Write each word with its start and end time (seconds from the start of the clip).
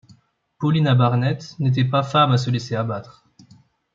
Paulina 0.57 0.95
Barnett 0.95 1.53
n’était 1.59 1.85
pas 1.85 2.01
femme 2.01 2.31
à 2.31 2.39
se 2.39 2.49
laisser 2.49 2.75
abattre. 2.75 3.23